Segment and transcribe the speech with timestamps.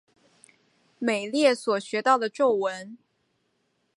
[0.97, 2.97] 美列所学到的咒文。